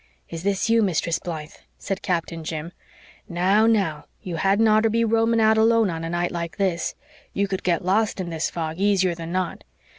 "Is 0.31 0.41
this 0.41 0.67
you, 0.67 0.81
Mistress 0.81 1.19
Blythe?" 1.19 1.53
said 1.77 2.01
Captain 2.01 2.43
Jim. 2.43 2.71
"Now, 3.29 3.67
now, 3.67 4.05
you 4.23 4.37
hadn't 4.37 4.67
oughter 4.67 4.89
be 4.89 5.03
roaming 5.05 5.39
about 5.39 5.59
alone 5.59 5.91
on 5.91 6.03
a 6.03 6.09
night 6.09 6.31
like 6.31 6.57
this. 6.57 6.95
You 7.33 7.47
could 7.47 7.61
get 7.61 7.85
lost 7.85 8.19
in 8.19 8.31
this 8.31 8.49
fog 8.49 8.79
easier 8.79 9.13
than 9.13 9.31
not. 9.31 9.63